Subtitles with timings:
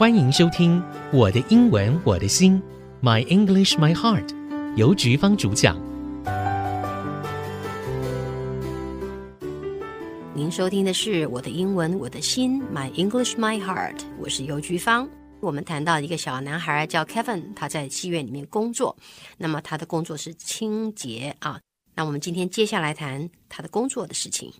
[0.00, 0.80] 欢迎收听
[1.12, 2.58] 《我的英文我的心》
[3.06, 4.34] ，My English My Heart，
[4.74, 5.78] 由菊芳主讲。
[10.34, 15.06] 您收听的是《我的英文我的心》，My English My Heart，我是邮菊芳。
[15.38, 18.96] 我们谈到一个小男孩叫 Kevin，他在妓院里面工作，
[19.36, 21.60] 那么他的工作是清洁啊。
[21.94, 24.50] 那我们今天接下来谈他的工作的事情。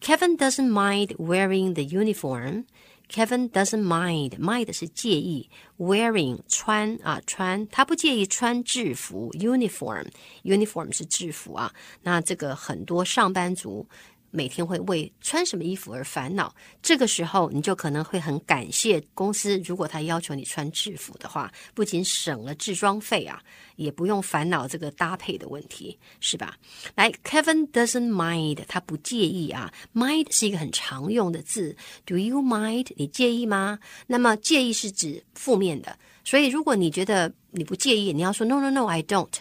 [0.00, 2.64] Kevin doesn't mind wearing the uniform.
[3.10, 4.38] Kevin doesn't mind.
[4.38, 10.06] Mind 是介意，wearing 穿啊穿，他不介意穿制服 uniform。
[10.44, 11.74] Uniform 是制服啊。
[12.02, 13.88] 那这个很多上班族。
[14.30, 23.42] 每天会为穿什么衣服而烦恼，这个时候你就可能会很感谢公司，如果他要求你穿制服的话，不仅省了制装费啊，
[23.76, 26.56] 也不用烦恼这个搭配的问题，是吧？
[26.94, 29.72] 来，Kevin doesn't mind，他不介意啊。
[29.92, 31.76] Mind 是一个很常用的字
[32.06, 32.86] ，Do you mind？
[32.96, 33.78] 你介意吗？
[34.06, 39.32] 那么介意是指负面的，所以如果你觉得你不介意，你要说 No no no，I don't。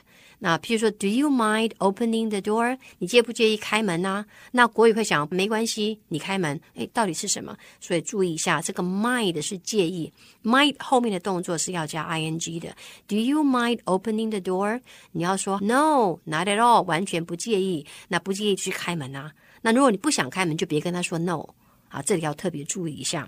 [0.42, 2.78] 那譬如说，Do you mind opening the door？
[3.00, 4.26] 你介不介意开门呢？
[4.52, 6.60] 那国语会想，没关系，你开门。
[6.76, 7.58] 诶，到底是什么？
[7.82, 10.12] 所以注意一下，这个 mind 是介意
[10.44, 12.74] ，mind 后面的动作是要加 ing 的。
[13.08, 14.82] Do you mind opening the door？
[15.12, 17.86] 你要说 No，not at all，完全不介意。
[18.08, 19.34] 那不介意去开门啊？
[19.62, 21.50] 那如果你不想开门，就别跟他说 No。
[21.90, 23.28] 啊，这里要特别注意一下。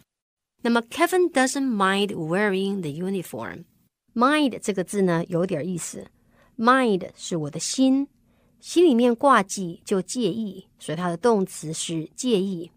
[0.62, 3.66] 那么 Kevin doesn't mind wearing the uniform。
[4.14, 6.08] mind 这个字呢，有点意思。
[6.62, 8.08] Mind 是我的心，
[8.60, 12.70] 心里面挂记就介意，所以它的动词是介意。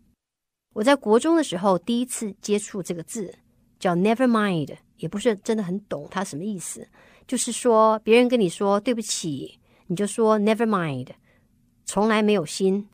[0.73, 3.35] 我在国中的时候第一次接触这个字，
[3.79, 6.89] 叫 Never mind，也不是真的很懂它什么意思。
[7.27, 11.09] 就是说别人跟你说对不起，你就说 Never mind，
[11.85, 12.89] 从来没有心，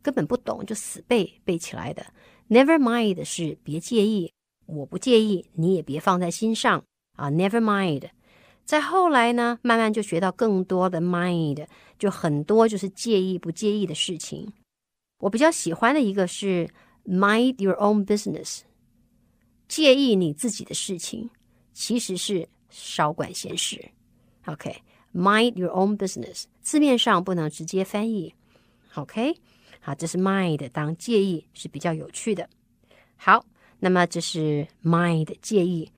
[0.00, 2.06] 根本不懂就死背背起来的。
[2.48, 4.32] Never mind 是别介意，
[4.66, 6.84] 我不介意，你也别放在心上
[7.16, 7.32] 啊。
[7.32, 8.10] Never mind。
[8.66, 11.68] 再后来呢，慢慢就学到更多的 mind，
[12.00, 14.52] 就很多就是介意不介意的事情。
[15.20, 16.68] 我比较喜欢的一个是
[17.06, 18.62] mind your own business，
[19.68, 21.30] 介意你自己的事情，
[21.72, 23.92] 其实是少管闲事。
[24.46, 28.34] OK，mind your own business，字面上不能直接翻译。
[28.96, 29.36] OK，
[29.78, 32.50] 好，这是 mind 当介意是比较有趣的。
[33.16, 33.46] 好，
[33.78, 35.92] 那么这是 mind 介意。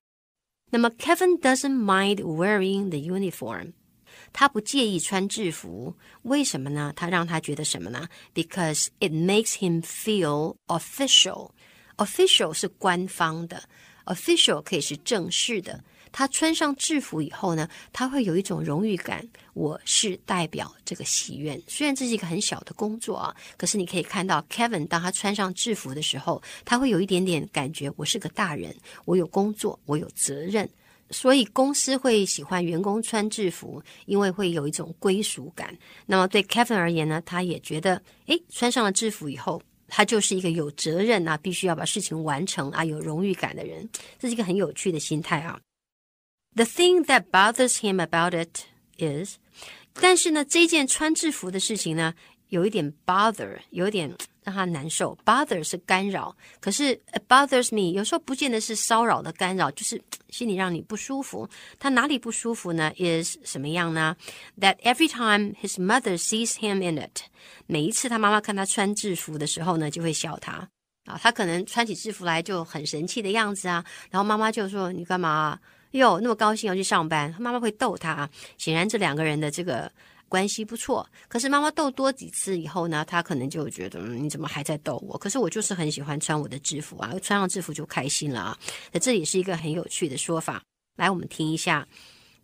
[0.71, 3.73] 那么 Kevin doesn't mind wearing the uniform，
[4.31, 6.91] 他不介意穿制服，为什么呢？
[6.95, 8.07] 他让他觉得什么呢？
[8.33, 13.69] Because it makes him feel official。official 是官方的，
[14.05, 15.83] official 可以是正式的。
[16.12, 19.26] 他穿上制服以后呢，他会有一种荣誉感。
[19.54, 28.72] 我是代表这个戏院，虽然这是一个很小的工作啊，可是你可以看到 Kevin 当他穿上制服的时候，他会有一点点感觉，我是个大人，
[29.04, 30.68] 我有工作，我有责任。
[31.10, 35.76] 所以公司会喜欢员工穿制服，因为会有一种归属感。
[36.06, 43.88] 那么对 Kevin 而言呢，他也觉得，诶，穿上了制服以后，他就是一个有责任啊，必须要把事情完成啊，有荣誉感的人。
[44.18, 45.58] 这是一个很有趣的心态啊。
[46.54, 48.64] The thing that bothers him about it
[48.98, 49.36] is，
[49.94, 52.14] 但是呢，这件穿制服的事情呢，
[52.48, 55.16] 有一点 bother，有一点让他难受。
[55.24, 61.48] Bother 是干扰，可是 it bothers me 有时候不见得是骚扰的干扰，就是心里让你不舒服。
[61.78, 64.16] 他哪里不舒服呢？is 什么样呢
[64.58, 67.20] ？That every time his mother sees him in it，
[67.66, 70.68] 每一次他妈妈看他穿制服的时候呢，就会笑他
[71.04, 71.16] 啊。
[71.22, 75.56] 他可能穿起制服来就很神气的样子啊，然后妈妈就说：“你干嘛？”
[75.92, 78.28] 哟，那么高兴要去上班，妈妈会逗他。
[78.56, 79.90] 显然这两个人的这个
[80.28, 81.08] 关系不错。
[81.28, 85.16] 可是妈妈逗多几次以后呢，他可能就觉得，嗯，你怎么还在逗我？
[85.16, 88.58] 可是我就是很喜欢穿我的制服啊，穿上制服就开心了啊。
[88.92, 90.62] 那这也是一个很有趣的说法。
[90.96, 91.86] 来，我们听一下。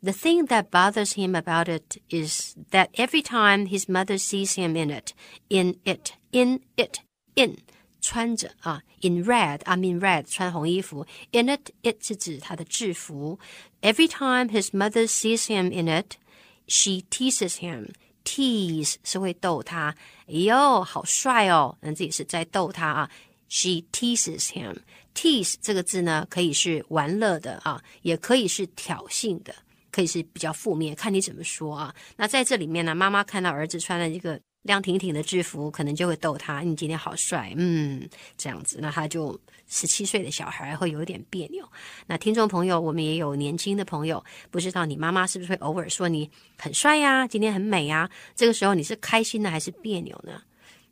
[0.02, 4.76] The thing that bothers him about it is that every time his mother sees him
[4.76, 5.12] in it,
[5.48, 6.98] in it, in it,
[7.34, 7.56] in。
[8.04, 11.06] 穿着啊，in red，I mean red，穿红衣服。
[11.32, 13.38] In it，it 是指他的制服。
[13.80, 17.88] Every time his mother sees him in it，she teases him。
[18.22, 19.94] Tease 是会逗他，
[20.26, 23.10] 哎呦，好帅哦，那这也是在逗他啊。
[23.48, 24.76] She teases him。
[25.14, 29.54] Tease 这个字呢，可以是玩乐的啊，也可以是挑衅的，
[29.90, 31.94] 可以是比较负面，看你怎么说啊。
[32.16, 34.38] 那在这里面呢，妈妈看到儿子穿了一个。
[34.64, 38.06] 亮挺挺的制服，可能就会逗他：“你今天好帅。”嗯，
[38.36, 39.38] 这样子，那他就
[39.68, 41.66] 十七岁的小孩会有点别扭。
[42.06, 48.10] 那听众朋友，我们也有年轻的朋友，不知道你妈妈是不是会偶尔说你很帅呀，今天很美呀？
[48.34, 50.42] 这个时候你是开心的还是别扭呢？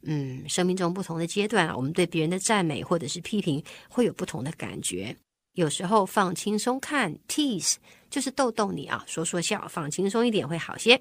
[0.03, 5.17] 嗯，生命中不同的阶段，我们对别人的赞美或者是批评会有不同的感觉。
[5.55, 7.77] 有时候放轻松看，tease
[8.11, 11.01] 就是逗逗你啊，说说笑，放轻松一点会好些。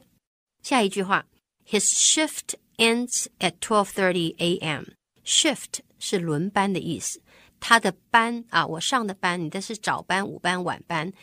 [0.62, 1.25] 下一句话
[1.67, 4.85] ，His shift ends at twelve thirty a.m.
[5.23, 7.21] Shift 是轮班的意思，
[7.59, 11.13] 他的班啊，我上的班，你的是早班、午班、晚班，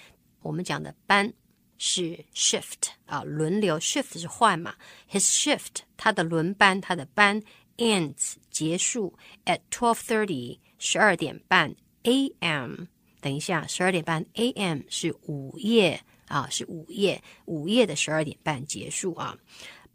[0.40, 1.32] 我们讲的班
[1.78, 4.76] 是 shift 啊，轮流 shift 是换嘛。
[5.10, 7.42] His shift 他的轮班，他的班
[7.76, 11.74] ends 结束 at twelve thirty 十二点半
[12.04, 12.84] a.m.
[13.20, 14.82] 等一下，十二点半 a.m.
[14.88, 19.36] 是午夜啊，是午夜，午夜的十二点半结束啊。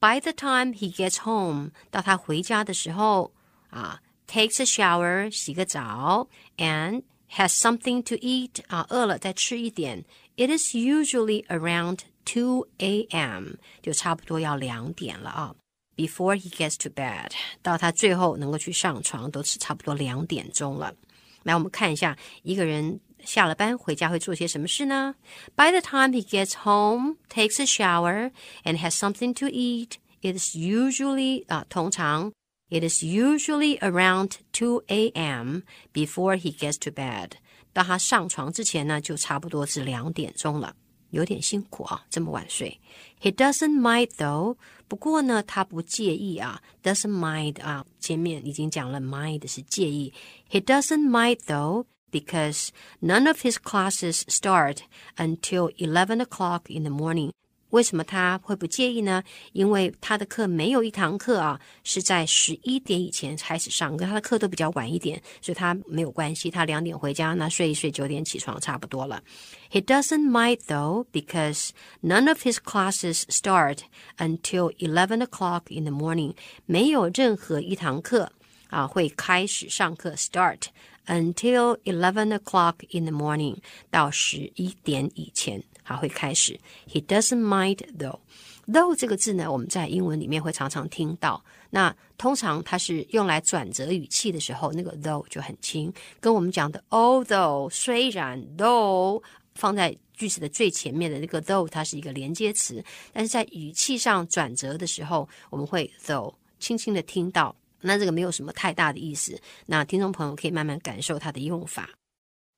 [0.03, 3.33] By the time he gets home，到他回家的时候
[3.71, 7.03] 啊，takes a shower，洗个澡，and
[7.33, 10.05] has something to eat 啊，饿了再吃一点。
[10.37, 13.55] It is usually around two a.m.
[13.83, 15.55] 就差不多要两点了啊。
[15.97, 20.95] Before he gets to bed，到他最后能够去上床，都是差不多两点钟了。
[21.43, 23.01] 来，我们看一下一个人。
[23.25, 25.15] 下了班回家会做些什么事呢？
[25.57, 28.31] By the time he gets home, takes a shower
[28.65, 32.33] and has something to eat, it is usually 啊，通常
[32.71, 35.63] it is usually around two a.m.
[35.93, 37.33] before he gets to bed。
[37.73, 40.75] 到他上床之前呢，就差不多是两点钟了，
[41.11, 42.81] 有点辛苦啊，这么晚睡。
[43.21, 44.57] He doesn't mind though，
[44.89, 50.13] 不过呢，他不介意啊，doesn't mind 啊，前面已经讲了，mind 是介意。
[50.51, 51.85] He doesn't mind though。
[52.13, 52.69] because
[53.01, 54.79] none of his classes start
[55.17, 57.33] until eleven o'clock in the morning.
[57.71, 59.23] 为什么他会不介意呢？
[59.53, 66.51] 因为他的课没有一堂课啊是在十一点以前开始上，跟他的课都比较晚一点，所以他没有关系。
[66.51, 69.23] 他两点回家，那睡一睡，九点起床，差不多了。
[69.71, 71.69] He doesn't mind though because
[72.03, 73.81] none of his classes start
[74.17, 76.35] until eleven o'clock in the morning.
[76.65, 78.33] 没有任何一堂课
[78.74, 80.64] 啊会开始上课 start。
[81.06, 83.58] Until eleven o'clock in the morning，
[83.92, 86.58] 到十一点以前还会开始。
[86.88, 88.20] He doesn't mind though。
[88.68, 91.44] though 这个字呢，我们在英文里面会常常听到。
[91.72, 95.94] 那通常它是用来转折语气的时候，那个 though 就很轻。
[96.22, 99.22] 跟我们讲的 although 虽然 though
[99.56, 102.82] 放在句子的最前面的那个 though，它是一个连接词，
[103.12, 107.54] 但是在语气上转折的时候，我们会 though 轻轻的听到。
[107.83, 111.91] 那这个没有什么太大的意思，那听众朋友可以慢慢感受它的用法。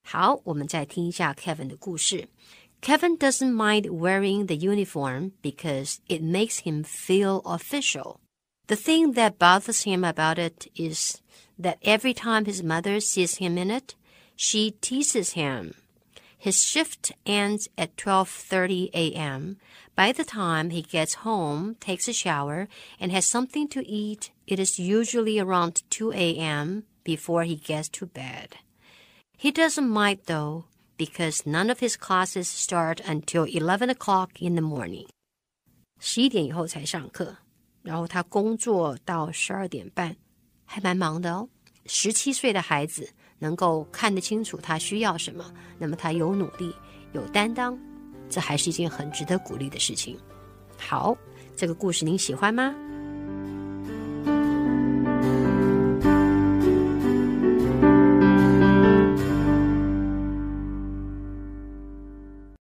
[0.03, 2.29] 好，我们再听一下 Kevin 的故事。
[2.81, 8.17] Kevin doesn't mind wearing the uniform because it makes him feel official.
[8.67, 11.19] The thing that bothers him about it is
[11.61, 13.95] that every time his mother sees him in it,
[14.37, 15.75] she teases him.
[16.45, 19.57] His shift ends at 12:30 a.m.
[19.95, 22.67] By the time he gets home, takes a shower,
[22.99, 26.85] and has something to eat, it is usually around 2 a.m.
[27.05, 28.57] before he gets to bed.
[29.37, 30.65] He doesn't mind though,
[30.97, 35.09] because none of his classes start until 11 o'clock in the morning.
[35.99, 37.37] 十一点以后才上课，
[37.83, 40.17] 然后他工作到十二点半，
[40.65, 41.51] 还蛮忙的哦。
[41.85, 43.13] 十七岁的孩子。
[43.46, 45.46] 能够看得清楚他需要什么，
[45.78, 46.74] 那么他有努力、
[47.14, 47.78] 有担当，
[48.28, 50.18] 这还是一件很值得鼓励的事情。
[50.80, 51.16] 好，
[51.56, 52.74] 这个故事您喜欢吗？